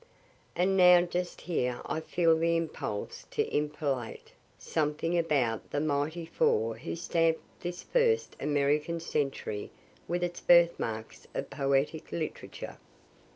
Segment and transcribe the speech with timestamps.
[0.55, 6.75] And now just here I feel the impulse to interpolate something about the mighty four
[6.79, 9.69] who stamp this first American century
[10.07, 12.79] with its birthmarks of poetic literature.